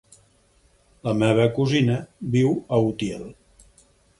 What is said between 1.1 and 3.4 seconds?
meva cosina viu a Utiel.